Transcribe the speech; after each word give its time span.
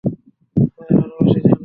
তোমায় 0.03 0.93
ভালোবাসি, 0.99 1.39
জানু। 1.39 1.57